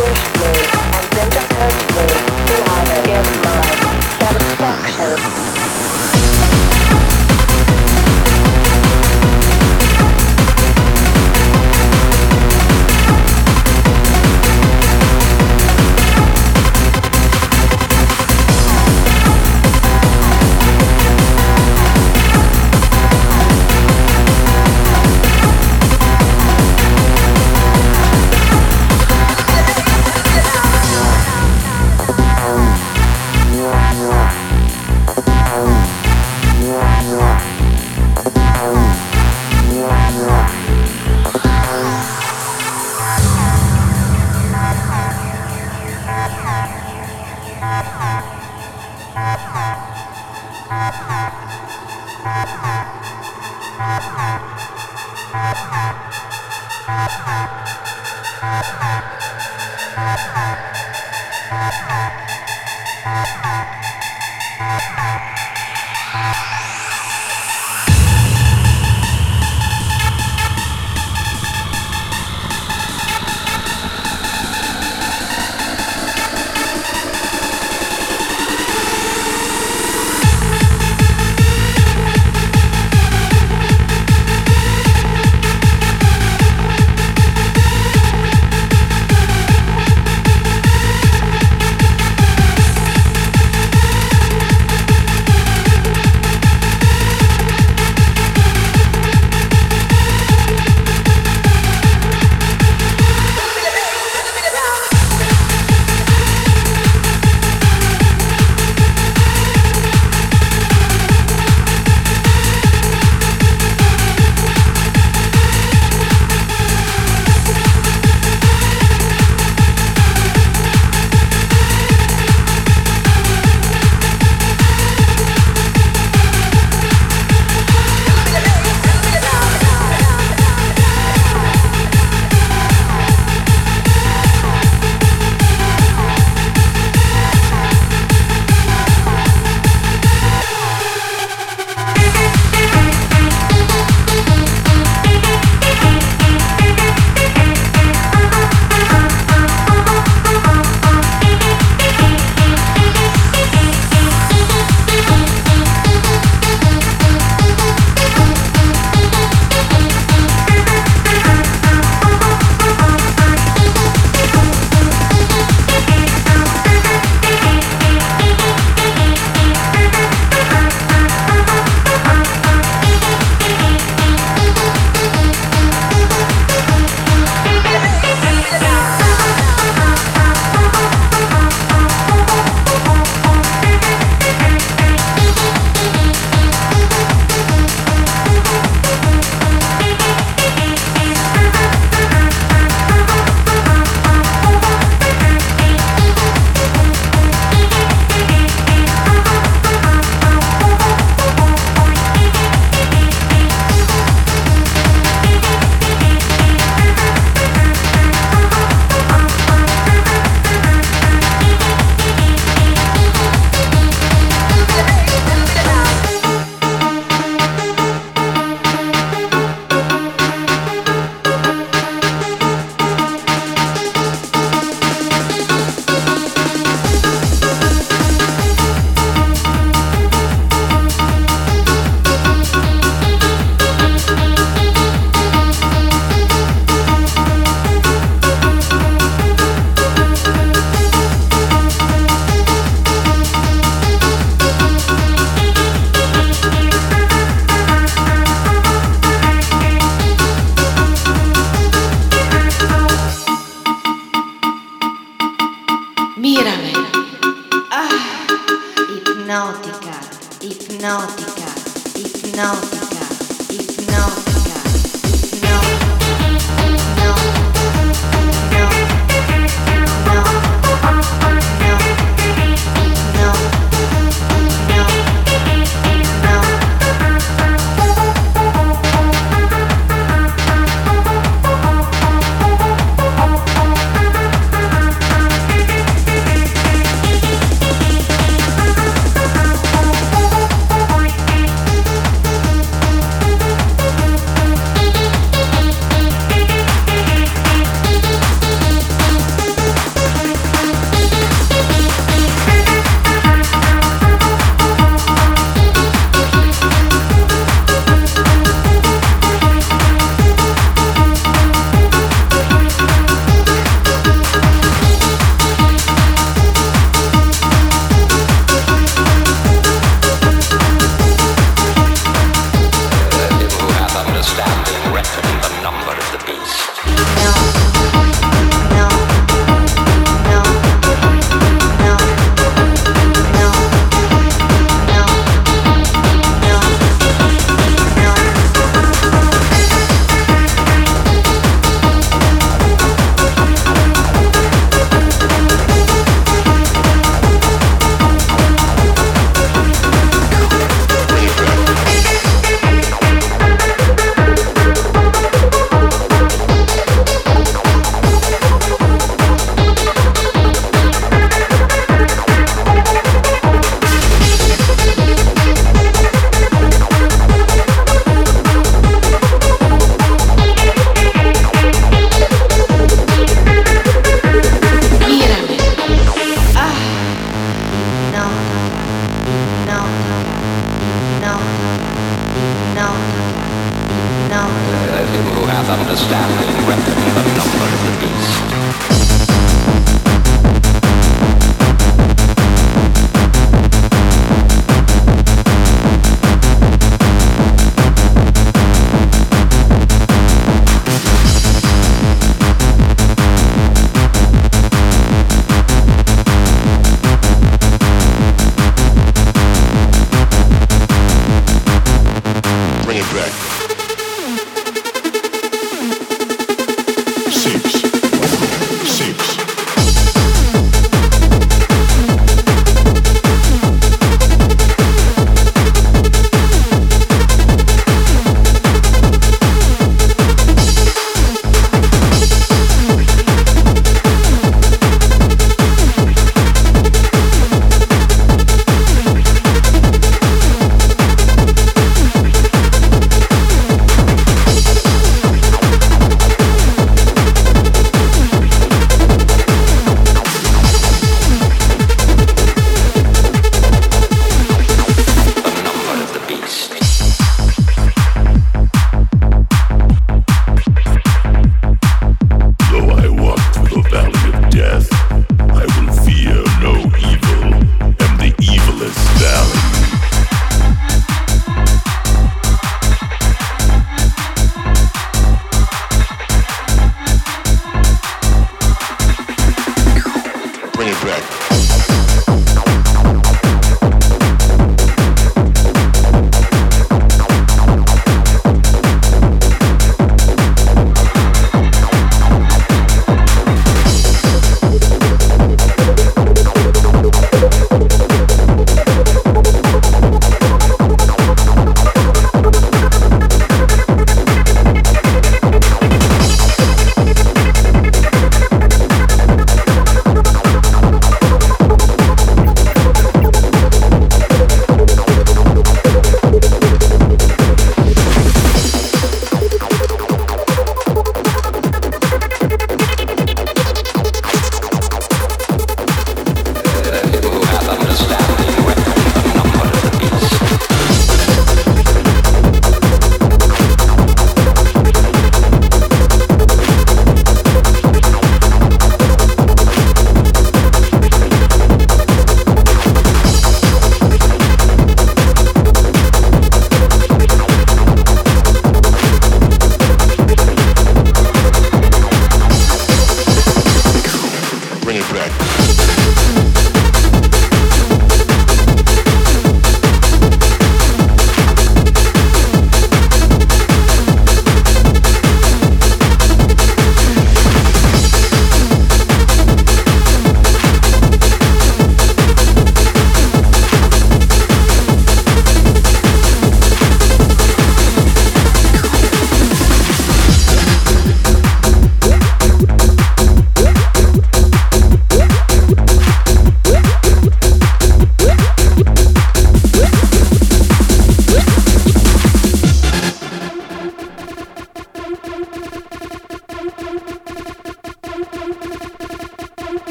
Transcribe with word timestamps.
push 0.00 0.24
me, 0.40 0.52
and 0.96 1.06
then 1.12 1.28
just 1.30 1.52
hurt 1.52 1.76
me 1.94 2.06
till 2.46 2.64
I 2.64 3.02
get 3.04 3.24
my 3.44 3.60
satisfaction. 4.18 5.49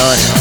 ahora. 0.00 0.39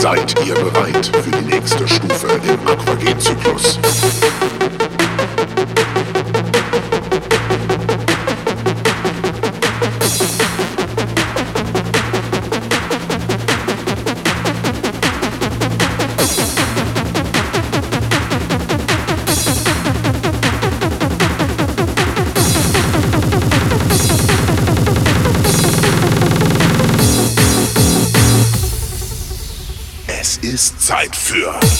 Seid 0.00 0.34
ihr 0.46 0.54
bereit 0.54 1.06
für 1.06 1.30
die 1.30 1.54
nächste 1.54 1.86
Stufe 1.86 2.28
im 2.28 2.66
Aquagen-Zyklus? 2.66 3.78
Zeit 30.88 31.14
für. 31.14 31.77